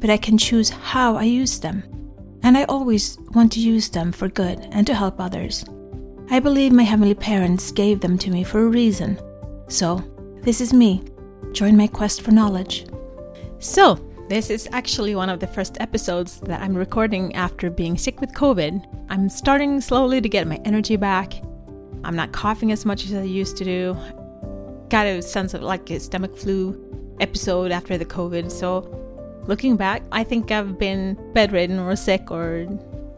but 0.00 0.10
I 0.10 0.16
can 0.16 0.38
choose 0.38 0.70
how 0.70 1.16
I 1.16 1.24
use 1.24 1.58
them. 1.60 1.82
And 2.42 2.56
I 2.56 2.64
always 2.64 3.18
want 3.34 3.52
to 3.52 3.60
use 3.60 3.88
them 3.88 4.12
for 4.12 4.28
good 4.28 4.60
and 4.72 4.86
to 4.86 4.94
help 4.94 5.20
others. 5.20 5.64
I 6.30 6.40
believe 6.40 6.72
my 6.72 6.82
heavenly 6.82 7.14
parents 7.14 7.70
gave 7.70 8.00
them 8.00 8.18
to 8.18 8.30
me 8.30 8.44
for 8.44 8.62
a 8.62 8.68
reason. 8.68 9.20
So, 9.68 10.02
this 10.42 10.60
is 10.60 10.72
me. 10.72 11.02
Join 11.52 11.76
my 11.76 11.86
quest 11.86 12.22
for 12.22 12.30
knowledge. 12.30 12.86
So, 13.58 13.96
this 14.28 14.50
is 14.50 14.68
actually 14.72 15.14
one 15.14 15.30
of 15.30 15.40
the 15.40 15.46
first 15.46 15.78
episodes 15.80 16.40
that 16.40 16.60
I'm 16.60 16.76
recording 16.76 17.34
after 17.34 17.70
being 17.70 17.96
sick 17.96 18.20
with 18.20 18.34
COVID. 18.34 19.06
I'm 19.08 19.28
starting 19.28 19.80
slowly 19.80 20.20
to 20.20 20.28
get 20.28 20.46
my 20.46 20.60
energy 20.64 20.96
back. 20.96 21.34
I'm 22.04 22.14
not 22.14 22.32
coughing 22.32 22.72
as 22.72 22.84
much 22.84 23.04
as 23.06 23.14
I 23.14 23.22
used 23.22 23.56
to 23.56 23.64
do 23.64 23.96
got 24.88 25.06
a 25.06 25.20
sense 25.22 25.54
of 25.54 25.62
like 25.62 25.90
a 25.90 26.00
stomach 26.00 26.36
flu 26.36 27.16
episode 27.20 27.70
after 27.70 27.98
the 27.98 28.04
COVID. 28.04 28.50
So 28.50 28.97
looking 29.48 29.76
back, 29.76 30.02
I 30.12 30.22
think 30.22 30.52
I've 30.52 30.78
been 30.78 31.18
bedridden 31.32 31.80
or 31.80 31.96
sick 31.96 32.30
or 32.30 32.68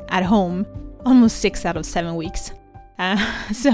at 0.09 0.23
home 0.23 0.67
almost 1.05 1.41
six 1.41 1.67
out 1.67 1.77
of 1.77 1.85
seven 1.85 2.17
weeks. 2.17 2.53
Uh, 2.99 3.19
so 3.53 3.73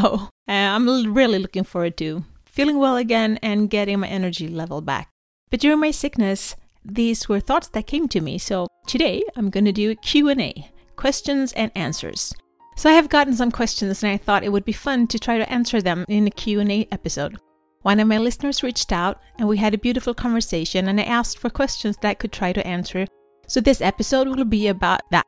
uh, 0.48 0.53
I'm 0.53 1.14
really 1.14 1.39
looking 1.39 1.64
forward 1.64 1.97
to 1.98 2.25
feeling 2.44 2.78
well 2.78 2.97
again 2.97 3.39
and 3.42 3.70
getting 3.70 4.00
my 4.00 4.08
energy 4.08 4.48
level 4.48 4.81
back. 4.81 5.11
But 5.50 5.61
during 5.61 5.81
my 5.81 5.91
sickness, 5.91 6.56
these 6.84 7.28
were 7.28 7.41
thoughts 7.41 7.69
that 7.69 7.86
came 7.86 8.08
to 8.08 8.20
me. 8.20 8.39
So 8.39 8.66
today 8.86 9.22
I'm 9.36 9.50
going 9.50 9.66
to 9.66 9.72
do 9.72 9.91
a 9.91 9.94
Q&A, 9.94 10.70
questions 10.97 11.53
and 11.53 11.70
answers. 11.75 12.33
So 12.77 12.91
I 12.91 12.94
have 12.94 13.09
gotten 13.09 13.34
some 13.34 13.50
questions 13.50 14.03
and 14.03 14.12
I 14.12 14.16
thought 14.16 14.44
it 14.44 14.53
would 14.53 14.64
be 14.64 14.72
fun 14.72 15.06
to 15.09 15.19
try 15.19 15.38
to 15.38 15.50
answer 15.50 15.81
them 15.81 16.05
in 16.09 16.27
a 16.27 16.31
Q&A 16.31 16.88
episode. 16.91 17.38
One 17.87 18.01
of 18.01 18.09
my 18.09 18.19
listeners 18.19 18.65
reached 18.65 18.91
out 18.91 19.20
and 19.39 19.47
we 19.47 19.59
had 19.59 19.73
a 19.73 19.79
beautiful 19.79 20.12
conversation, 20.12 20.89
and 20.89 20.98
I 20.98 21.05
asked 21.05 21.39
for 21.39 21.48
questions 21.48 21.97
that 21.98 22.09
I 22.09 22.15
could 22.15 22.33
try 22.33 22.53
to 22.53 22.67
answer. 22.67 23.06
So, 23.47 23.61
this 23.61 23.81
episode 23.81 24.27
will 24.27 24.45
be 24.45 24.67
about 24.67 25.03
that. 25.12 25.25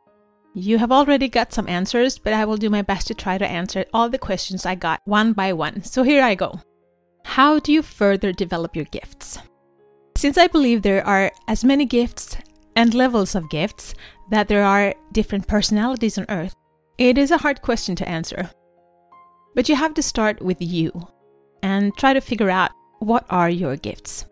You 0.55 0.79
have 0.79 0.91
already 0.91 1.29
got 1.29 1.53
some 1.53 1.69
answers, 1.69 2.19
but 2.19 2.33
I 2.33 2.45
will 2.45 2.57
do 2.57 2.69
my 2.69 2.83
best 2.83 3.07
to 3.07 3.15
try 3.15 3.39
to 3.39 3.47
answer 3.47 3.85
all 3.95 4.09
the 4.09 4.19
questions 4.19 4.67
I 4.67 4.75
got 4.75 4.99
one 5.05 5.35
by 5.35 5.53
one. 5.53 5.85
So, 5.85 6.03
here 6.03 6.21
I 6.21 6.35
go. 6.35 6.61
How 7.25 7.61
do 7.61 7.73
you 7.73 7.81
further 7.81 8.33
develop 8.33 8.75
your 8.75 8.87
gifts? 8.87 9.39
Since 10.17 10.37
I 10.37 10.49
believe 10.49 10.83
there 10.83 11.07
are 11.07 11.31
as 11.47 11.63
many 11.65 11.85
gifts 11.85 12.37
and 12.75 12.93
levels 12.93 13.37
of 13.37 13.51
gifts 13.51 13.95
that 14.33 14.49
there 14.49 14.65
are 14.65 14.97
different 15.13 15.47
personalities 15.47 16.19
on 16.19 16.27
earth, 16.29 16.57
it 16.99 17.19
is 17.19 17.31
a 17.31 17.39
hard 17.39 17.63
question 17.63 17.95
to 17.95 18.09
answer. 18.09 18.51
But 19.55 19.69
you 19.69 19.77
have 19.77 19.95
to 19.95 20.03
start 20.03 20.43
with 20.43 20.61
you 20.61 21.07
and 21.63 21.97
try 21.97 22.13
to 22.13 22.21
figure 22.21 22.51
out 22.51 22.71
what 23.01 23.25
are 23.31 23.51
your 23.51 23.77
gifts. 23.77 24.27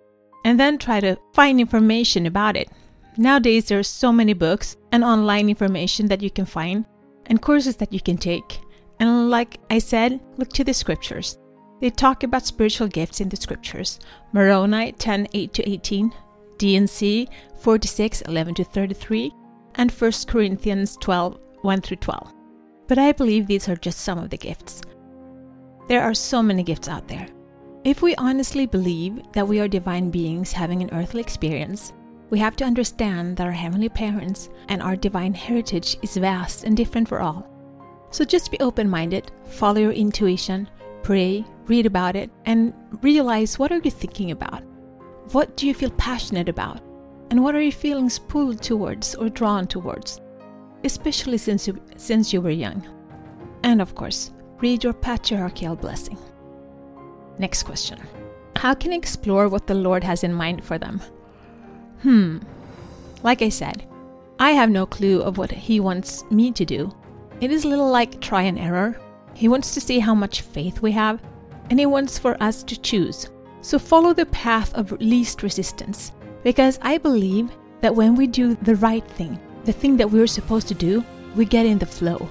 And 0.44 0.60
then 0.60 0.78
try 0.78 1.00
to 1.00 1.16
find 1.34 1.60
information 1.60 2.26
about 2.26 2.56
it. 2.56 2.70
Nowadays, 3.16 3.66
there 3.66 3.78
are 3.78 3.82
so 3.82 4.12
many 4.12 4.32
books 4.32 4.76
and 4.92 5.02
online 5.02 5.48
information 5.48 6.06
that 6.08 6.22
you 6.22 6.30
can 6.30 6.44
find 6.44 6.84
and 7.26 7.42
courses 7.42 7.76
that 7.76 7.92
you 7.92 8.00
can 8.00 8.16
take. 8.16 8.60
And 9.00 9.30
like 9.30 9.58
I 9.70 9.78
said, 9.78 10.20
look 10.36 10.50
to 10.50 10.64
the 10.64 10.74
scriptures. 10.74 11.38
They 11.80 11.90
talk 11.90 12.22
about 12.22 12.46
spiritual 12.46 12.88
gifts 12.88 13.20
in 13.20 13.28
the 13.28 13.36
scriptures. 13.36 13.98
Moroni 14.32 14.92
10 14.92 15.28
8 15.32 15.52
to 15.54 15.70
18, 15.70 16.12
D&C 16.58 17.28
46 17.60 18.22
11 18.22 18.54
to 18.54 18.64
33, 18.64 19.32
and 19.74 19.90
1 19.90 20.12
Corinthians 20.26 20.96
12 21.00 21.38
1 21.62 21.80
through 21.80 21.96
12. 21.98 22.32
But 22.86 22.98
I 22.98 23.12
believe 23.12 23.46
these 23.46 23.68
are 23.68 23.76
just 23.76 24.00
some 24.00 24.18
of 24.18 24.30
the 24.30 24.36
gifts. 24.36 24.80
There 25.88 26.02
are 26.02 26.14
so 26.14 26.42
many 26.42 26.64
gifts 26.64 26.88
out 26.88 27.06
there. 27.06 27.28
If 27.84 28.02
we 28.02 28.16
honestly 28.16 28.66
believe 28.66 29.22
that 29.32 29.46
we 29.46 29.60
are 29.60 29.68
divine 29.68 30.10
beings 30.10 30.50
having 30.50 30.82
an 30.82 30.90
earthly 30.92 31.20
experience, 31.20 31.92
we 32.30 32.40
have 32.40 32.56
to 32.56 32.64
understand 32.64 33.36
that 33.36 33.46
our 33.46 33.52
heavenly 33.52 33.88
parents 33.88 34.48
and 34.68 34.82
our 34.82 34.96
divine 34.96 35.32
heritage 35.32 35.96
is 36.02 36.16
vast 36.16 36.64
and 36.64 36.76
different 36.76 37.08
for 37.08 37.20
all. 37.20 37.48
So 38.10 38.24
just 38.24 38.50
be 38.50 38.58
open 38.58 38.90
minded, 38.90 39.30
follow 39.44 39.80
your 39.80 39.92
intuition, 39.92 40.68
pray, 41.04 41.44
read 41.66 41.86
about 41.86 42.16
it, 42.16 42.30
and 42.46 42.74
realize 43.02 43.56
what 43.56 43.70
are 43.70 43.78
you 43.78 43.90
thinking 43.92 44.32
about? 44.32 44.64
What 45.30 45.56
do 45.56 45.68
you 45.68 45.74
feel 45.74 45.90
passionate 45.90 46.48
about? 46.48 46.80
And 47.30 47.44
what 47.44 47.54
are 47.54 47.60
your 47.60 47.70
feelings 47.70 48.18
pulled 48.18 48.60
towards 48.60 49.14
or 49.14 49.28
drawn 49.28 49.68
towards? 49.68 50.20
Especially 50.82 51.38
since 51.38 51.68
you, 51.68 51.80
since 51.96 52.32
you 52.32 52.40
were 52.40 52.50
young. 52.50 52.84
And 53.62 53.80
of 53.80 53.94
course, 53.94 54.32
Read 54.60 54.84
your 54.84 54.94
patriarchal 54.94 55.76
blessing. 55.76 56.18
Next 57.38 57.64
question 57.64 58.00
How 58.56 58.74
can 58.74 58.92
I 58.92 58.96
explore 58.96 59.48
what 59.48 59.66
the 59.66 59.74
Lord 59.74 60.02
has 60.02 60.24
in 60.24 60.32
mind 60.32 60.64
for 60.64 60.78
them? 60.78 61.02
Hmm. 62.02 62.38
Like 63.22 63.42
I 63.42 63.50
said, 63.50 63.84
I 64.38 64.52
have 64.52 64.70
no 64.70 64.86
clue 64.86 65.20
of 65.22 65.36
what 65.36 65.50
He 65.50 65.80
wants 65.80 66.24
me 66.30 66.52
to 66.52 66.64
do. 66.64 66.90
It 67.40 67.50
is 67.50 67.64
a 67.64 67.68
little 67.68 67.90
like 67.90 68.20
try 68.20 68.42
and 68.42 68.58
error. 68.58 68.98
He 69.34 69.48
wants 69.48 69.74
to 69.74 69.80
see 69.80 69.98
how 69.98 70.14
much 70.14 70.40
faith 70.40 70.80
we 70.80 70.92
have, 70.92 71.22
and 71.68 71.78
He 71.78 71.86
wants 71.86 72.18
for 72.18 72.42
us 72.42 72.62
to 72.64 72.80
choose. 72.80 73.28
So 73.60 73.78
follow 73.78 74.14
the 74.14 74.26
path 74.26 74.72
of 74.74 74.92
least 75.00 75.42
resistance, 75.42 76.12
because 76.42 76.78
I 76.80 76.96
believe 76.96 77.50
that 77.82 77.94
when 77.94 78.14
we 78.14 78.26
do 78.26 78.54
the 78.62 78.76
right 78.76 79.06
thing, 79.10 79.38
the 79.64 79.72
thing 79.72 79.96
that 79.98 80.10
we're 80.10 80.26
supposed 80.26 80.68
to 80.68 80.74
do, 80.74 81.04
we 81.34 81.44
get 81.44 81.66
in 81.66 81.78
the 81.78 81.84
flow. 81.84 82.28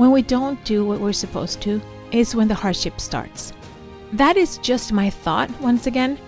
When 0.00 0.12
we 0.12 0.22
don't 0.22 0.64
do 0.64 0.82
what 0.82 0.98
we're 0.98 1.12
supposed 1.12 1.60
to, 1.60 1.78
is 2.10 2.34
when 2.34 2.48
the 2.48 2.54
hardship 2.54 2.98
starts. 2.98 3.52
That 4.14 4.38
is 4.38 4.56
just 4.56 4.94
my 4.94 5.10
thought, 5.10 5.50
once 5.60 5.86
again, 5.86 6.18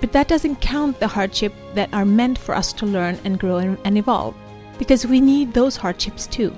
but 0.00 0.12
that 0.12 0.28
doesn't 0.28 0.62
count 0.62 0.98
the 0.98 1.08
hardship 1.08 1.52
that 1.74 1.92
are 1.92 2.06
meant 2.06 2.38
for 2.38 2.54
us 2.54 2.72
to 2.72 2.86
learn 2.86 3.18
and 3.24 3.38
grow 3.38 3.58
and 3.58 3.98
evolve, 3.98 4.34
because 4.78 5.04
we 5.04 5.20
need 5.20 5.52
those 5.52 5.76
hardships 5.76 6.26
too. 6.26 6.56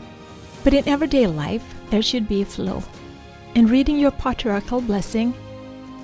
But 0.62 0.74
in 0.74 0.86
everyday 0.86 1.26
life, 1.26 1.64
there 1.90 2.02
should 2.02 2.28
be 2.28 2.42
a 2.42 2.46
flow. 2.46 2.84
In 3.56 3.66
reading 3.66 3.98
your 3.98 4.12
patriarchal 4.12 4.80
blessing, 4.80 5.34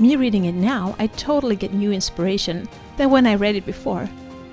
me 0.00 0.17
reading 0.17 0.47
it 0.47 0.56
now, 0.56 0.97
I 0.99 1.06
totally 1.06 1.55
get 1.55 1.75
new 1.75 1.93
inspiration 1.93 2.69
than 2.97 3.11
when 3.11 3.25
I 3.25 3.37
read 3.37 3.55
it 3.55 3.67
before. 3.67 4.11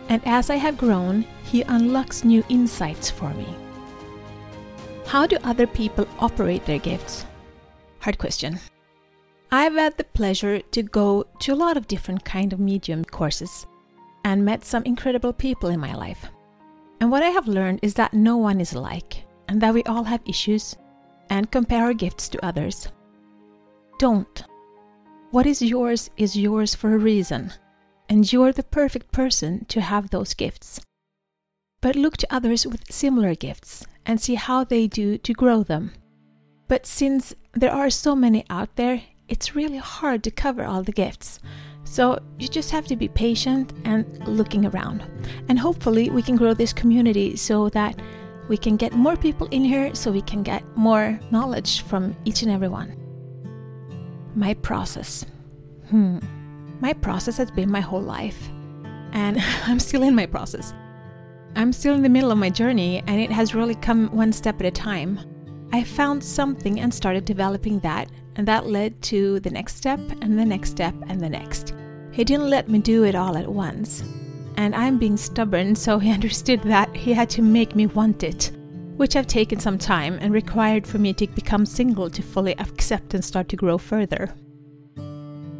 And 0.10 0.22
as 0.28 0.52
I 0.52 0.58
have 0.58 0.78
grown, 0.78 1.26
he 1.46 1.64
unlocks 1.64 2.24
new 2.24 2.44
insights 2.50 3.10
for 3.10 3.34
me. 3.34 3.48
How 5.08 5.26
do 5.26 5.38
other 5.46 5.66
people 5.66 6.06
operate 6.20 6.66
their 6.66 6.80
gifts? 6.80 7.26
Hard 8.00 8.18
question. 8.18 8.60
I've 9.50 9.74
had 9.74 9.98
the 9.98 10.04
pleasure 10.04 10.60
to 10.60 10.84
go 10.84 11.26
to 11.40 11.54
a 11.54 11.56
lot 11.56 11.78
of 11.78 11.88
different 11.88 12.26
kind 12.26 12.52
of 12.52 12.60
medium 12.60 13.06
courses 13.06 13.66
and 14.26 14.44
met 14.44 14.66
some 14.66 14.84
incredible 14.84 15.32
people 15.32 15.70
in 15.70 15.80
my 15.80 15.96
life. 15.96 16.26
And 17.00 17.10
what 17.10 17.24
I 17.24 17.30
have 17.30 17.48
learned 17.48 17.80
is 17.82 17.94
that 17.94 18.14
no 18.14 18.36
one 18.36 18.60
is 18.60 18.74
alike 18.74 19.24
and 19.48 19.62
that 19.62 19.74
we 19.74 19.82
all 19.84 20.04
have 20.04 20.20
issues 20.26 20.76
and 21.30 21.50
compare 21.52 21.86
our 21.86 21.94
gifts 21.94 22.28
to 22.30 22.46
others. 22.46 22.90
Don't. 24.00 24.44
What 25.32 25.46
is 25.46 25.62
yours 25.62 26.10
is 26.18 26.36
yours 26.36 26.76
for 26.76 26.94
a 26.94 26.98
reason, 26.98 27.54
and 28.10 28.32
you're 28.32 28.52
the 28.52 28.64
perfect 28.64 29.14
person 29.14 29.64
to 29.70 29.80
have 29.80 30.10
those 30.10 30.34
gifts. 30.34 30.82
But 31.80 31.96
look 31.96 32.18
to 32.18 32.34
others 32.34 32.68
with 32.68 32.92
similar 32.92 33.36
gifts 33.36 33.86
and 34.08 34.20
see 34.20 34.36
how 34.36 34.64
they 34.64 34.88
do 34.88 35.18
to 35.20 35.34
grow 35.34 35.62
them. 35.62 35.92
But 36.68 36.86
since 36.86 37.36
there 37.54 37.72
are 37.72 37.90
so 37.90 38.16
many 38.16 38.46
out 38.50 38.76
there, 38.78 39.04
it's 39.28 39.56
really 39.56 39.78
hard 39.78 40.24
to 40.24 40.32
cover 40.32 40.64
all 40.64 40.82
the 40.82 40.92
gifts. 40.92 41.40
So 41.84 42.20
you 42.40 42.48
just 42.48 42.72
have 42.72 42.88
to 42.88 42.96
be 42.96 43.08
patient 43.08 43.74
and 43.86 44.28
looking 44.28 44.66
around. 44.66 45.04
And 45.48 45.60
hopefully, 45.60 46.10
we 46.10 46.22
can 46.22 46.36
grow 46.36 46.54
this 46.54 46.74
community 46.74 47.36
so 47.36 47.70
that 47.70 48.02
we 48.50 48.58
can 48.58 48.78
get 48.78 48.94
more 48.94 49.18
people 49.18 49.48
in 49.52 49.64
here 49.64 49.94
so 49.94 50.12
we 50.12 50.22
can 50.22 50.42
get 50.44 50.64
more 50.76 51.20
knowledge 51.32 51.82
from 51.84 52.16
each 52.26 52.42
and 52.42 52.52
every 52.52 52.68
one. 52.70 52.96
My 54.36 54.54
process. 54.56 55.26
Hmm. 55.90 56.20
My 56.80 56.94
process 56.94 57.38
has 57.38 57.52
been 57.52 57.72
my 57.72 57.82
whole 57.82 58.02
life. 58.02 58.50
And 59.12 59.40
I'm 59.66 59.80
still 59.80 60.04
in 60.04 60.16
my 60.16 60.26
process. 60.26 60.74
I'm 61.56 61.74
still 61.74 61.96
in 61.96 62.04
the 62.04 62.10
middle 62.10 62.32
of 62.32 62.38
my 62.38 62.50
journey 62.50 63.04
and 63.08 63.20
it 63.20 63.32
has 63.32 63.56
really 63.56 63.76
come 63.76 64.08
one 64.10 64.32
step 64.32 64.60
at 64.60 64.68
a 64.68 64.72
time. 64.72 65.20
I 65.74 65.84
found 65.84 66.24
something 66.24 66.80
and 66.80 66.94
started 66.94 67.26
developing 67.26 67.80
that, 67.80 68.10
and 68.36 68.48
that 68.48 68.68
led 68.68 69.02
to 69.04 69.40
the 69.42 69.50
next 69.50 69.76
step 69.76 70.00
and 70.22 70.40
the 70.40 70.46
next 70.46 70.70
step 70.70 70.96
and 71.08 71.20
the 71.20 71.30
next. 71.30 71.74
He 72.12 72.24
didn't 72.24 72.50
let 72.50 72.70
me 72.70 72.80
do 72.80 73.04
it 73.04 73.16
all 73.16 73.38
at 73.38 73.52
once. 73.52 74.04
and 74.58 74.74
I'm 74.74 74.98
being 74.98 75.18
stubborn, 75.18 75.76
so 75.76 76.00
he 76.00 76.12
understood 76.20 76.62
that 76.64 76.96
he 76.96 77.14
had 77.14 77.30
to 77.32 77.42
make 77.42 77.76
me 77.76 77.86
want 77.86 78.24
it, 78.24 78.52
which 78.98 79.14
have 79.14 79.28
taken 79.28 79.60
some 79.60 79.78
time 79.78 80.18
and 80.20 80.34
required 80.34 80.88
for 80.88 80.98
me 80.98 81.14
to 81.14 81.28
become 81.28 81.66
single 81.66 82.10
to 82.10 82.22
fully 82.24 82.58
accept 82.60 83.14
and 83.14 83.24
start 83.24 83.50
to 83.50 83.56
grow 83.56 83.78
further. 83.78 84.34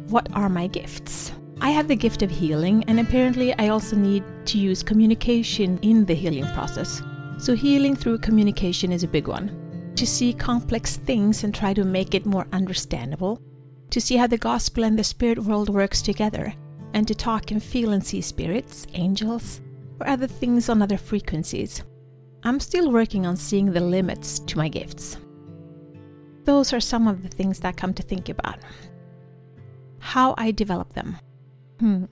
What 0.08 0.28
are 0.34 0.48
my 0.48 0.66
gifts? 0.66 1.32
I 1.60 1.70
have 1.70 1.88
the 1.88 1.96
gift 1.96 2.22
of 2.22 2.30
healing, 2.30 2.84
and 2.86 3.00
apparently, 3.00 3.52
I 3.54 3.68
also 3.68 3.96
need 3.96 4.24
to 4.46 4.58
use 4.58 4.82
communication 4.82 5.78
in 5.82 6.04
the 6.04 6.14
healing 6.14 6.46
process. 6.54 7.02
So, 7.38 7.54
healing 7.54 7.96
through 7.96 8.18
communication 8.18 8.92
is 8.92 9.02
a 9.02 9.08
big 9.08 9.26
one. 9.26 9.92
To 9.96 10.06
see 10.06 10.32
complex 10.32 10.96
things 10.96 11.42
and 11.42 11.52
try 11.52 11.74
to 11.74 11.84
make 11.84 12.14
it 12.14 12.26
more 12.26 12.46
understandable, 12.52 13.40
to 13.90 14.00
see 14.00 14.16
how 14.16 14.28
the 14.28 14.38
gospel 14.38 14.84
and 14.84 14.96
the 14.96 15.02
spirit 15.02 15.38
world 15.38 15.68
works 15.68 16.00
together, 16.00 16.54
and 16.94 17.08
to 17.08 17.14
talk 17.14 17.50
and 17.50 17.62
feel 17.62 17.92
and 17.92 18.04
see 18.04 18.20
spirits, 18.20 18.86
angels, 18.94 19.60
or 20.00 20.08
other 20.08 20.28
things 20.28 20.68
on 20.68 20.80
other 20.80 20.96
frequencies. 20.96 21.82
I'm 22.44 22.60
still 22.60 22.92
working 22.92 23.26
on 23.26 23.36
seeing 23.36 23.72
the 23.72 23.80
limits 23.80 24.38
to 24.40 24.58
my 24.58 24.68
gifts. 24.68 25.18
Those 26.44 26.72
are 26.72 26.80
some 26.80 27.08
of 27.08 27.22
the 27.22 27.28
things 27.28 27.58
that 27.60 27.68
I 27.68 27.72
come 27.72 27.94
to 27.94 28.02
think 28.02 28.28
about. 28.28 28.60
How 29.98 30.34
I 30.38 30.52
develop 30.52 30.94
them. 30.94 31.18
Hmm. 31.80 32.04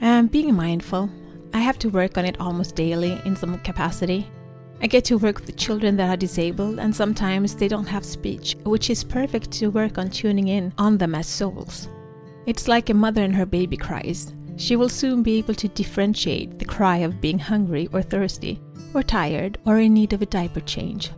And 0.00 0.30
being 0.30 0.54
mindful, 0.54 1.08
I 1.52 1.58
have 1.58 1.78
to 1.80 1.88
work 1.88 2.18
on 2.18 2.24
it 2.24 2.40
almost 2.40 2.74
daily 2.74 3.20
in 3.24 3.36
some 3.36 3.56
capacity. 3.60 4.28
I 4.82 4.88
get 4.88 5.04
to 5.06 5.18
work 5.18 5.38
with 5.38 5.56
children 5.56 5.96
that 5.96 6.10
are 6.10 6.16
disabled, 6.16 6.80
and 6.80 6.94
sometimes 6.94 7.54
they 7.54 7.68
don't 7.68 7.86
have 7.86 8.04
speech, 8.04 8.56
which 8.64 8.90
is 8.90 9.04
perfect 9.04 9.52
to 9.52 9.70
work 9.70 9.98
on 9.98 10.10
tuning 10.10 10.48
in 10.48 10.74
on 10.78 10.98
them 10.98 11.14
as 11.14 11.28
souls. 11.28 11.88
It's 12.46 12.66
like 12.66 12.90
a 12.90 12.94
mother 12.94 13.22
and 13.22 13.34
her 13.34 13.46
baby 13.46 13.76
cries. 13.76 14.34
She 14.56 14.74
will 14.74 14.88
soon 14.88 15.22
be 15.22 15.38
able 15.38 15.54
to 15.54 15.68
differentiate 15.68 16.58
the 16.58 16.64
cry 16.64 16.98
of 16.98 17.20
being 17.20 17.38
hungry 17.38 17.88
or 17.92 18.02
thirsty, 18.02 18.60
or 18.92 19.04
tired, 19.04 19.58
or 19.64 19.78
in 19.78 19.94
need 19.94 20.12
of 20.12 20.22
a 20.22 20.26
diaper 20.26 20.60
change. 20.60 21.12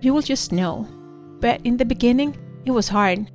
You 0.00 0.12
will 0.12 0.22
just 0.22 0.52
know. 0.52 0.86
But 1.40 1.60
in 1.64 1.76
the 1.76 1.84
beginning, 1.84 2.36
it 2.64 2.72
was 2.72 2.88
hard. 2.88 3.30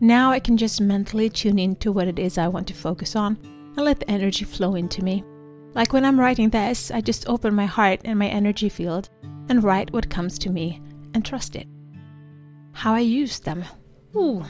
Now 0.00 0.30
I 0.30 0.38
can 0.38 0.58
just 0.58 0.82
mentally 0.82 1.30
tune 1.30 1.58
into 1.58 1.92
what 1.92 2.08
it 2.08 2.18
is 2.18 2.36
I 2.36 2.48
want 2.48 2.66
to 2.68 2.74
focus 2.74 3.16
on 3.16 3.38
and 3.76 3.84
let 3.84 4.00
the 4.00 4.10
energy 4.10 4.44
flow 4.44 4.74
into 4.74 5.02
me. 5.02 5.24
Like 5.74 5.92
when 5.92 6.04
I'm 6.04 6.20
writing 6.20 6.50
this, 6.50 6.90
I 6.90 7.00
just 7.00 7.28
open 7.28 7.54
my 7.54 7.66
heart 7.66 8.00
and 8.04 8.18
my 8.18 8.28
energy 8.28 8.68
field 8.68 9.08
and 9.48 9.64
write 9.64 9.92
what 9.92 10.10
comes 10.10 10.38
to 10.40 10.50
me 10.50 10.80
and 11.14 11.24
trust 11.24 11.56
it. 11.56 11.66
How 12.72 12.94
I 12.94 13.00
use 13.00 13.40
them. 13.40 13.64
Ooh. 14.16 14.44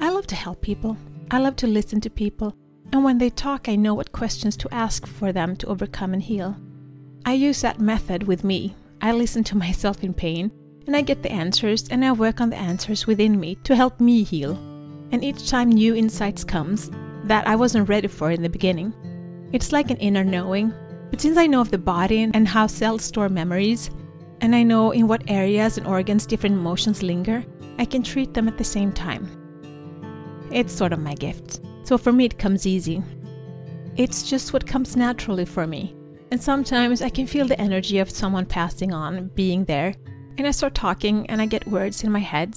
I 0.00 0.10
love 0.10 0.26
to 0.28 0.34
help 0.34 0.60
people. 0.60 0.96
I 1.30 1.38
love 1.38 1.56
to 1.56 1.66
listen 1.66 2.00
to 2.02 2.10
people, 2.10 2.54
and 2.92 3.04
when 3.04 3.16
they 3.16 3.30
talk, 3.30 3.68
I 3.68 3.76
know 3.76 3.94
what 3.94 4.12
questions 4.12 4.56
to 4.58 4.74
ask 4.74 5.06
for 5.06 5.32
them 5.32 5.56
to 5.56 5.66
overcome 5.66 6.12
and 6.12 6.22
heal. 6.22 6.56
I 7.24 7.32
use 7.32 7.62
that 7.62 7.80
method 7.80 8.24
with 8.24 8.44
me. 8.44 8.74
I 9.00 9.12
listen 9.12 9.44
to 9.44 9.56
myself 9.66 10.04
in 10.04 10.12
pain, 10.12 10.52
and 10.86 10.94
I 10.94 11.00
get 11.00 11.22
the 11.22 11.32
answers, 11.32 11.88
and 11.88 12.04
I 12.04 12.12
work 12.12 12.40
on 12.40 12.50
the 12.50 12.56
answers 12.56 13.06
within 13.06 13.40
me 13.40 13.54
to 13.64 13.74
help 13.74 13.98
me 13.98 14.24
heal. 14.24 14.52
And 15.10 15.24
each 15.24 15.48
time 15.48 15.70
new 15.70 15.94
insights 15.94 16.44
comes 16.44 16.90
that 17.24 17.46
I 17.46 17.56
wasn't 17.56 17.88
ready 17.88 18.08
for 18.08 18.30
in 18.30 18.42
the 18.42 18.48
beginning. 18.48 18.94
It's 19.52 19.72
like 19.72 19.90
an 19.90 19.98
inner 19.98 20.24
knowing. 20.24 20.72
But 21.10 21.20
since 21.20 21.36
I 21.36 21.46
know 21.46 21.60
of 21.60 21.70
the 21.70 21.78
body 21.78 22.22
and 22.22 22.48
how 22.48 22.66
cells 22.66 23.04
store 23.04 23.28
memories, 23.28 23.90
and 24.40 24.54
I 24.56 24.62
know 24.62 24.90
in 24.90 25.06
what 25.06 25.30
areas 25.30 25.78
and 25.78 25.86
organs 25.86 26.26
different 26.26 26.56
emotions 26.56 27.02
linger, 27.02 27.44
I 27.78 27.84
can 27.84 28.02
treat 28.02 28.34
them 28.34 28.48
at 28.48 28.58
the 28.58 28.64
same 28.64 28.92
time. 28.92 29.28
It's 30.50 30.72
sort 30.72 30.92
of 30.92 30.98
my 30.98 31.14
gift. 31.14 31.60
So 31.84 31.98
for 31.98 32.12
me, 32.12 32.24
it 32.24 32.38
comes 32.38 32.66
easy. 32.66 33.02
It's 33.96 34.28
just 34.28 34.52
what 34.52 34.66
comes 34.66 34.96
naturally 34.96 35.44
for 35.44 35.66
me. 35.66 35.94
And 36.30 36.42
sometimes 36.42 37.02
I 37.02 37.10
can 37.10 37.26
feel 37.26 37.46
the 37.46 37.60
energy 37.60 37.98
of 37.98 38.10
someone 38.10 38.46
passing 38.46 38.92
on, 38.92 39.28
being 39.34 39.64
there, 39.66 39.94
and 40.38 40.46
I 40.46 40.50
start 40.50 40.74
talking 40.74 41.26
and 41.26 41.42
I 41.42 41.46
get 41.46 41.66
words 41.66 42.04
in 42.04 42.10
my 42.10 42.20
head. 42.20 42.56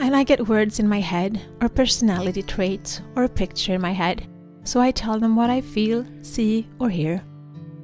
And 0.00 0.16
I 0.16 0.24
get 0.24 0.48
words 0.48 0.80
in 0.80 0.88
my 0.88 1.00
head, 1.00 1.40
or 1.60 1.68
personality 1.68 2.42
traits, 2.42 3.02
or 3.14 3.24
a 3.24 3.28
picture 3.28 3.74
in 3.74 3.82
my 3.82 3.92
head. 3.92 4.26
So 4.64 4.80
I 4.80 4.90
tell 4.90 5.20
them 5.20 5.36
what 5.36 5.50
I 5.50 5.60
feel, 5.60 6.06
see, 6.22 6.66
or 6.78 6.88
hear. 6.88 7.22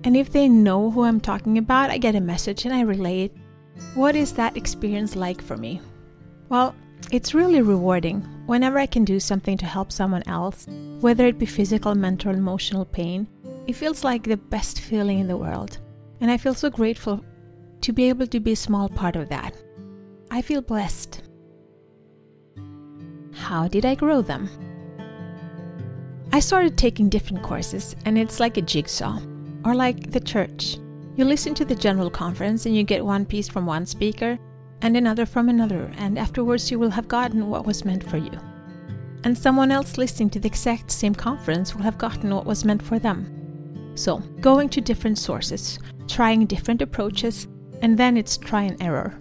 And 0.05 0.17
if 0.17 0.31
they 0.33 0.49
know 0.49 0.91
who 0.91 1.05
I'm 1.05 1.21
talking 1.21 1.59
about, 1.59 1.91
I 1.91 1.99
get 1.99 2.15
a 2.15 2.21
message 2.21 2.65
and 2.65 2.75
I 2.75 2.81
relay 2.81 3.25
it. 3.25 3.37
What 3.95 4.17
is 4.17 4.33
that 4.33 4.57
experience 4.57 5.15
like 5.15 5.43
for 5.43 5.57
me? 5.57 5.81
Well, 6.49 6.75
it's 7.13 7.35
really 7.35 7.61
rewarding 7.61 8.23
whenever 8.47 8.79
I 8.79 8.87
can 8.87 9.05
do 9.05 9.21
something 9.21 9.59
to 9.59 9.67
help 9.67 9.93
someone 9.93 10.23
else, 10.27 10.67
whether 11.01 11.27
it 11.27 11.39
be 11.39 11.47
physical, 11.47 11.95
mental, 11.95 12.33
emotional 12.33 12.87
pain. 12.87 13.29
It 13.67 13.75
feels 13.75 14.05
like 14.05 14.23
the 14.23 14.37
best 14.37 14.81
feeling 14.81 15.19
in 15.19 15.29
the 15.29 15.37
world, 15.37 15.79
and 16.21 16.31
I 16.31 16.39
feel 16.39 16.55
so 16.55 16.71
grateful 16.71 17.23
to 17.83 17.93
be 17.93 18.09
able 18.09 18.27
to 18.29 18.41
be 18.41 18.53
a 18.53 18.57
small 18.57 18.89
part 18.89 19.17
of 19.17 19.29
that. 19.29 19.55
I 20.31 20.41
feel 20.41 20.63
blessed. 20.63 21.23
How 23.47 23.69
did 23.69 23.85
I 23.85 23.95
grow 23.95 24.23
them? 24.23 24.51
I 26.33 26.41
started 26.41 26.77
taking 26.77 27.09
different 27.09 27.45
courses, 27.45 27.95
and 28.05 28.19
it's 28.19 28.41
like 28.41 28.57
a 28.57 28.61
jigsaw, 28.61 29.21
or 29.65 29.73
like 29.73 30.11
the 30.11 30.19
church. 30.19 30.79
You 31.15 31.25
listen 31.25 31.55
to 31.55 31.65
the 31.65 31.77
general 31.77 32.11
conference 32.11 32.67
and 32.67 32.75
you 32.75 32.83
get 32.83 33.07
one 33.07 33.25
piece 33.25 33.49
from 33.49 33.65
one 33.65 33.87
speaker, 33.87 34.37
and 34.83 34.97
another 34.97 35.27
from 35.27 35.49
another, 35.49 35.93
and 35.97 36.19
afterwards 36.19 36.73
you 36.73 36.81
will 36.81 36.91
have 36.91 37.07
gotten 37.07 37.49
what 37.49 37.65
was 37.65 37.85
meant 37.85 38.03
for 38.11 38.17
you. 38.17 38.33
And 39.23 39.39
someone 39.39 39.71
else 39.71 39.97
listening 39.97 40.31
to 40.31 40.41
the 40.41 40.49
exact 40.49 40.91
same 40.91 41.15
conference 41.15 41.73
will 41.73 41.85
have 41.85 41.99
gotten 41.99 42.35
what 42.35 42.47
was 42.47 42.65
meant 42.65 42.83
for 42.83 42.99
them. 42.99 43.93
So, 43.95 44.19
going 44.41 44.71
to 44.71 44.81
different 44.81 45.19
sources, 45.19 45.79
trying 46.09 46.47
different 46.47 46.83
approaches, 46.83 47.47
and 47.81 47.97
then 47.97 48.17
it's 48.17 48.37
try 48.37 48.63
and 48.63 48.83
error. 48.83 49.17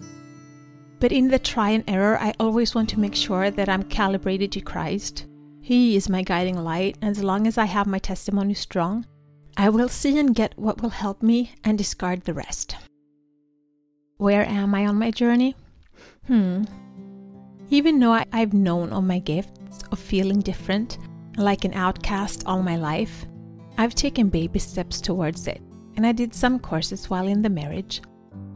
But 0.98 1.12
in 1.12 1.28
the 1.28 1.38
try 1.38 1.70
and 1.70 1.84
error, 1.86 2.18
I 2.18 2.32
always 2.40 2.74
want 2.74 2.88
to 2.90 3.00
make 3.00 3.14
sure 3.14 3.50
that 3.50 3.68
I'm 3.68 3.82
calibrated 3.82 4.50
to 4.52 4.60
Christ. 4.60 5.26
He 5.60 5.96
is 5.96 6.08
my 6.08 6.22
guiding 6.22 6.62
light, 6.62 6.96
and 7.02 7.10
as 7.10 7.22
long 7.22 7.46
as 7.46 7.58
I 7.58 7.66
have 7.66 7.86
my 7.86 7.98
testimony 7.98 8.54
strong, 8.54 9.04
I 9.56 9.68
will 9.68 9.88
see 9.88 10.18
and 10.18 10.34
get 10.34 10.58
what 10.58 10.80
will 10.80 10.90
help 10.90 11.22
me 11.22 11.52
and 11.64 11.76
discard 11.76 12.22
the 12.22 12.34
rest. 12.34 12.76
Where 14.18 14.46
am 14.46 14.74
I 14.74 14.86
on 14.86 14.98
my 14.98 15.10
journey? 15.10 15.54
Hmm. 16.26 16.64
Even 17.68 17.98
though 17.98 18.12
I, 18.12 18.24
have 18.32 18.54
known 18.54 18.92
of 18.92 19.04
my 19.04 19.18
gifts 19.18 19.82
of 19.90 19.98
feeling 19.98 20.40
different, 20.40 20.98
like 21.36 21.64
an 21.64 21.74
outcast 21.74 22.44
all 22.46 22.62
my 22.62 22.76
life, 22.76 23.26
I've 23.76 23.94
taken 23.94 24.28
baby 24.28 24.58
steps 24.58 25.00
towards 25.00 25.46
it, 25.46 25.60
and 25.96 26.06
I 26.06 26.12
did 26.12 26.34
some 26.34 26.58
courses 26.58 27.10
while 27.10 27.26
in 27.26 27.42
the 27.42 27.50
marriage. 27.50 28.00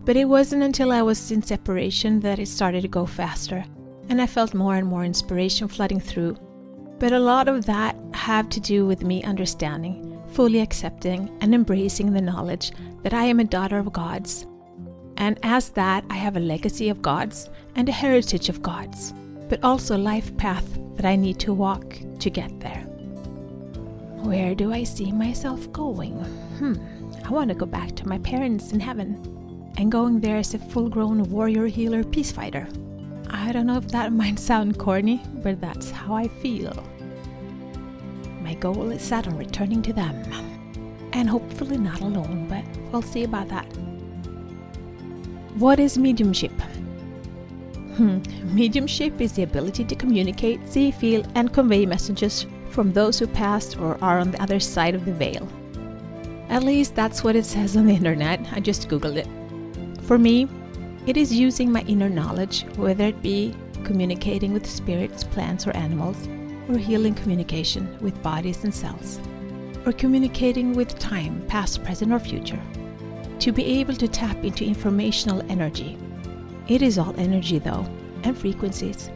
But 0.05 0.17
it 0.17 0.25
wasn't 0.25 0.63
until 0.63 0.93
I 0.93 1.03
was 1.03 1.31
in 1.31 1.43
separation 1.43 2.21
that 2.21 2.39
it 2.39 2.49
started 2.49 2.83
to 2.83 2.89
go 2.89 3.07
faster, 3.07 3.65
and 4.09 4.21
I 4.21 4.27
felt 4.27 4.55
more 4.55 4.77
and 4.77 4.87
more 4.87 5.05
inspiration 5.05 5.69
flooding 5.69 6.01
through. 6.01 6.37
But 6.99 7.13
a 7.13 7.19
lot 7.19 7.49
of 7.49 7.67
that 7.67 7.97
had 8.13 8.51
to 8.53 8.61
do 8.61 8.87
with 8.87 9.05
me 9.05 9.23
understanding, 9.23 10.21
fully 10.33 10.61
accepting, 10.61 11.37
and 11.41 11.55
embracing 11.55 12.13
the 12.13 12.21
knowledge 12.21 12.73
that 13.03 13.15
I 13.15 13.25
am 13.25 13.41
a 13.41 13.45
daughter 13.45 13.79
of 13.79 13.93
God's 13.93 14.47
and 15.21 15.39
as 15.43 15.69
that, 15.71 16.03
I 16.09 16.15
have 16.15 16.37
a 16.37 16.41
legacy 16.41 16.89
of 16.89 17.03
God's 17.03 17.51
and 17.77 17.87
a 17.89 17.93
heritage 17.93 18.49
of 18.49 18.63
God's, 18.63 19.13
but 19.51 19.63
also 19.63 19.97
a 19.97 19.99
life 19.99 20.35
path 20.39 20.67
that 20.97 21.05
I 21.05 21.15
need 21.15 21.39
to 21.41 21.53
walk 21.53 21.99
to 22.21 22.31
get 22.31 22.59
there. 22.59 22.81
Where 24.23 24.55
do 24.55 24.73
I 24.73 24.83
see 24.83 25.13
myself 25.13 25.71
going? 25.73 26.15
Hmm, 26.59 26.77
I 27.23 27.29
want 27.29 27.49
to 27.51 27.55
go 27.55 27.67
back 27.67 27.95
to 27.97 28.09
my 28.09 28.17
parents 28.19 28.73
in 28.73 28.81
heaven 28.81 29.30
and 29.77 29.91
going 29.91 30.21
there 30.21 30.37
as 30.37 30.55
a 30.55 30.59
full 30.59 30.89
grown 30.89 31.23
warrior 31.31 31.67
healer 31.67 32.05
peace 32.05 32.33
fighter. 32.33 32.67
I 33.29 33.53
don't 33.53 33.67
know 33.67 33.79
if 33.79 33.89
that 33.89 34.13
might 34.23 34.39
sound 34.39 34.79
corny, 34.79 35.23
but 35.43 35.61
that's 35.61 35.91
how 35.91 36.15
I 36.15 36.29
feel. 36.29 36.85
My 38.43 38.55
goal 38.55 38.91
is 38.91 39.03
set 39.03 39.29
on 39.29 39.37
returning 39.37 39.83
to 39.83 39.93
them. 39.93 40.15
And 41.13 41.29
hopefully 41.29 41.77
not 41.77 42.01
alone, 42.01 42.47
but 42.49 42.65
we'll 42.93 43.03
see 43.03 43.25
about 43.25 43.49
that. 43.49 43.67
What 45.57 45.81
is 45.81 45.99
mediumship? 45.99 46.53
Hmm. 47.97 48.21
Mediumship 48.55 49.21
is 49.21 49.33
the 49.33 49.43
ability 49.43 49.85
to 49.85 49.95
communicate, 49.95 50.67
see, 50.69 50.91
feel, 50.91 51.25
and 51.35 51.53
convey 51.53 51.85
messages 51.85 52.47
from 52.71 52.93
those 52.93 53.19
who 53.19 53.27
passed 53.27 53.79
or 53.79 54.03
are 54.03 54.19
on 54.19 54.31
the 54.31 54.41
other 54.41 54.61
side 54.61 54.95
of 54.95 55.05
the 55.05 55.13
veil. 55.13 55.47
At 56.49 56.63
least 56.63 56.95
that's 56.95 57.23
what 57.23 57.37
it 57.37 57.45
says 57.45 57.77
on 57.77 57.87
the 57.87 57.95
internet. 57.95 58.41
I 58.53 58.61
just 58.61 58.89
googled 58.89 59.17
it. 59.17 59.29
For 60.11 60.19
me, 60.19 60.49
it 61.07 61.17
is 61.17 61.33
using 61.33 61.71
my 61.71 61.83
inner 61.83 62.09
knowledge, 62.09 62.63
whether 62.75 63.05
it 63.05 63.23
be 63.23 63.55
communicating 63.85 64.53
with 64.53 64.69
spirits, 64.69 65.23
plants, 65.23 65.69
or 65.69 65.77
animals, 65.77 66.29
or 66.69 66.79
healing 66.79 67.15
communication 67.15 67.97
with 68.01 68.21
bodies 68.21 68.65
and 68.65 68.75
cells, 68.75 69.21
or 69.87 69.93
communicating 69.93 70.73
with 70.73 70.99
time, 70.99 71.47
past, 71.47 71.85
present, 71.85 72.13
or 72.13 72.19
future 72.19 72.61
to 73.39 73.53
be 73.53 73.65
able 73.65 73.95
to 73.95 74.09
tap 74.09 74.37
into 74.43 74.65
informational 74.65 75.49
energy. 75.49 75.97
It 76.67 76.83
is 76.83 76.99
all 76.99 77.15
energy, 77.17 77.61
though, 77.61 77.87
and 78.25 78.37
frequencies. 78.37 79.11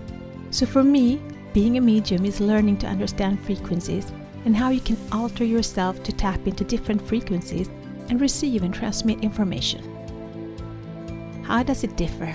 So 0.52 0.64
for 0.64 0.84
me, 0.84 1.20
being 1.52 1.76
a 1.76 1.80
medium 1.80 2.24
is 2.24 2.38
learning 2.38 2.76
to 2.78 2.86
understand 2.86 3.40
frequencies 3.40 4.12
and 4.44 4.54
how 4.54 4.70
you 4.70 4.80
can 4.80 4.96
alter 5.10 5.42
yourself 5.42 6.04
to 6.04 6.12
tap 6.12 6.46
into 6.46 6.62
different 6.62 7.02
frequencies 7.02 7.68
and 8.10 8.20
receive 8.20 8.62
and 8.62 8.72
transmit 8.72 9.24
information. 9.24 9.93
How 11.44 11.62
does 11.62 11.84
it 11.84 11.96
differ? 11.96 12.34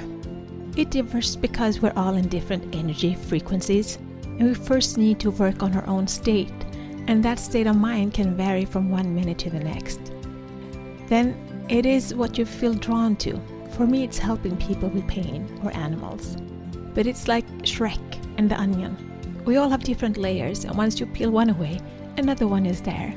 It 0.77 0.91
differs 0.91 1.35
because 1.35 1.81
we're 1.81 1.93
all 1.95 2.15
in 2.15 2.27
different 2.27 2.75
energy 2.75 3.15
frequencies, 3.15 3.97
and 4.23 4.43
we 4.43 4.53
first 4.53 4.99
need 4.99 5.19
to 5.21 5.31
work 5.31 5.63
on 5.63 5.75
our 5.75 5.87
own 5.87 6.07
state, 6.07 6.53
and 7.07 7.25
that 7.25 7.39
state 7.39 7.65
of 7.65 7.75
mind 7.75 8.13
can 8.13 8.37
vary 8.37 8.65
from 8.65 8.91
one 8.91 9.15
minute 9.15 9.39
to 9.39 9.49
the 9.49 9.59
next. 9.59 9.99
Then 11.07 11.35
it 11.69 11.87
is 11.87 12.13
what 12.13 12.37
you 12.37 12.45
feel 12.45 12.75
drawn 12.75 13.15
to. 13.17 13.41
For 13.71 13.87
me, 13.87 14.03
it's 14.03 14.19
helping 14.19 14.55
people 14.57 14.89
with 14.89 15.07
pain 15.07 15.59
or 15.63 15.75
animals. 15.75 16.37
But 16.93 17.07
it's 17.07 17.27
like 17.27 17.47
Shrek 17.63 17.99
and 18.37 18.49
the 18.49 18.59
onion. 18.59 18.95
We 19.43 19.57
all 19.57 19.69
have 19.69 19.83
different 19.83 20.17
layers, 20.17 20.65
and 20.65 20.77
once 20.77 20.99
you 20.99 21.07
peel 21.07 21.31
one 21.31 21.49
away, 21.49 21.79
another 22.17 22.47
one 22.47 22.67
is 22.67 22.81
there. 22.81 23.15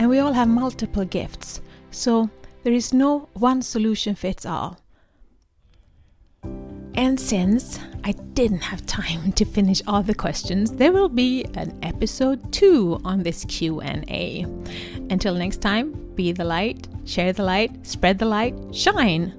And 0.00 0.10
we 0.10 0.18
all 0.18 0.32
have 0.32 0.48
multiple 0.48 1.04
gifts, 1.04 1.60
so 1.92 2.28
there 2.64 2.72
is 2.72 2.92
no 2.92 3.28
one 3.34 3.62
solution 3.62 4.16
fits 4.16 4.44
all. 4.44 4.80
And 7.00 7.18
since 7.18 7.78
I 8.04 8.12
didn't 8.12 8.60
have 8.60 8.84
time 8.84 9.32
to 9.32 9.46
finish 9.46 9.80
all 9.86 10.02
the 10.02 10.14
questions, 10.14 10.72
there 10.72 10.92
will 10.92 11.08
be 11.08 11.46
an 11.54 11.78
episode 11.82 12.52
2 12.52 13.00
on 13.06 13.22
this 13.22 13.46
Q&A. 13.46 14.44
Until 15.08 15.34
next 15.34 15.62
time, 15.62 15.92
be 16.14 16.32
the 16.32 16.44
light, 16.44 16.88
share 17.06 17.32
the 17.32 17.42
light, 17.42 17.86
spread 17.86 18.18
the 18.18 18.26
light, 18.26 18.54
shine. 18.74 19.32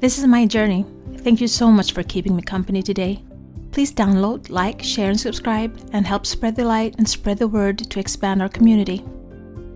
This 0.00 0.16
is 0.16 0.26
my 0.26 0.46
journey. 0.46 0.86
Thank 1.18 1.42
you 1.42 1.46
so 1.46 1.70
much 1.70 1.92
for 1.92 2.02
keeping 2.02 2.34
me 2.34 2.40
company 2.40 2.82
today. 2.82 3.22
Please 3.70 3.92
download, 3.92 4.48
like, 4.48 4.82
share, 4.82 5.10
and 5.10 5.20
subscribe, 5.20 5.78
and 5.92 6.06
help 6.06 6.24
spread 6.24 6.56
the 6.56 6.64
light 6.64 6.94
and 6.96 7.06
spread 7.06 7.36
the 7.36 7.48
word 7.48 7.76
to 7.90 8.00
expand 8.00 8.40
our 8.40 8.48
community. 8.48 9.04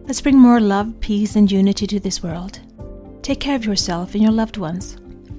Let's 0.06 0.22
bring 0.22 0.38
more 0.38 0.60
love, 0.60 0.98
peace, 1.00 1.36
and 1.36 1.52
unity 1.52 1.86
to 1.88 2.00
this 2.00 2.22
world. 2.22 2.60
Take 3.20 3.40
care 3.40 3.56
of 3.56 3.66
yourself 3.66 4.14
and 4.14 4.22
your 4.22 4.32
loved 4.32 4.56
ones. 4.56 4.96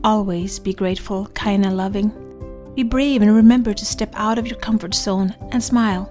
Always 0.07 0.57
be 0.57 0.71
grateful, 0.71 1.27
kind, 1.33 1.65
and 1.65 1.75
loving. 1.75 2.13
Be 2.75 2.83
brave 2.83 3.21
and 3.21 3.35
remember 3.35 3.73
to 3.73 3.85
step 3.85 4.09
out 4.13 4.39
of 4.39 4.47
your 4.47 4.57
comfort 4.57 4.95
zone 4.95 5.35
and 5.51 5.61
smile. 5.61 6.09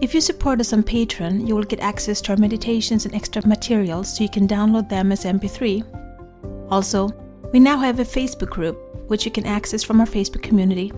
If 0.00 0.14
you 0.14 0.20
support 0.20 0.60
us 0.60 0.72
on 0.72 0.84
Patreon, 0.84 1.44
you 1.44 1.56
will 1.56 1.64
get 1.64 1.80
access 1.80 2.20
to 2.20 2.30
our 2.30 2.38
meditations 2.38 3.06
and 3.06 3.14
extra 3.16 3.44
materials 3.44 4.16
so 4.16 4.22
you 4.22 4.28
can 4.28 4.46
download 4.46 4.88
them 4.88 5.10
as 5.10 5.24
MP3. 5.24 6.70
Also, 6.70 7.08
we 7.52 7.58
now 7.58 7.78
have 7.78 7.98
a 7.98 8.04
Facebook 8.04 8.50
group, 8.50 8.78
which 9.08 9.24
you 9.24 9.32
can 9.32 9.44
access 9.44 9.82
from 9.82 9.98
our 9.98 10.06
Facebook 10.06 10.44
community. 10.44 10.92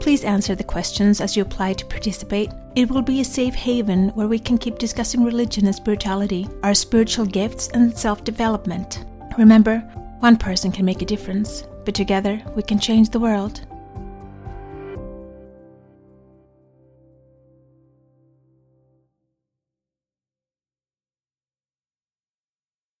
Please 0.00 0.24
answer 0.24 0.56
the 0.56 0.64
questions 0.64 1.20
as 1.20 1.36
you 1.36 1.44
apply 1.44 1.74
to 1.74 1.86
participate. 1.86 2.50
It 2.74 2.90
will 2.90 3.02
be 3.02 3.20
a 3.20 3.24
safe 3.24 3.54
haven 3.54 4.08
where 4.16 4.26
we 4.26 4.40
can 4.40 4.58
keep 4.58 4.78
discussing 4.80 5.22
religion 5.22 5.66
and 5.66 5.76
spirituality, 5.76 6.48
our 6.64 6.74
spiritual 6.74 7.26
gifts, 7.26 7.68
and 7.68 7.96
self 7.96 8.24
development. 8.24 9.04
Remember, 9.38 9.88
one 10.22 10.36
person 10.36 10.70
can 10.70 10.84
make 10.84 11.02
a 11.02 11.04
difference, 11.04 11.64
but 11.84 11.96
together 11.96 12.40
we 12.54 12.62
can 12.62 12.78
change 12.78 13.10
the 13.10 13.18
world. 13.18 13.60